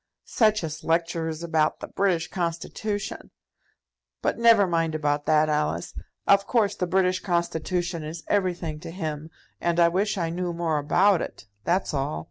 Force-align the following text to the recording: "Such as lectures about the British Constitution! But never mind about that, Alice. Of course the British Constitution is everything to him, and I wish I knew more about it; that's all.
"Such 0.25 0.63
as 0.63 0.83
lectures 0.83 1.43
about 1.43 1.79
the 1.79 1.87
British 1.87 2.27
Constitution! 2.27 3.29
But 4.23 4.39
never 4.39 4.65
mind 4.65 4.95
about 4.95 5.27
that, 5.27 5.47
Alice. 5.47 5.93
Of 6.25 6.47
course 6.47 6.73
the 6.73 6.87
British 6.87 7.19
Constitution 7.19 8.03
is 8.03 8.23
everything 8.27 8.79
to 8.79 8.89
him, 8.89 9.29
and 9.59 9.79
I 9.79 9.89
wish 9.89 10.17
I 10.17 10.31
knew 10.31 10.53
more 10.53 10.79
about 10.79 11.21
it; 11.21 11.45
that's 11.65 11.93
all. 11.93 12.19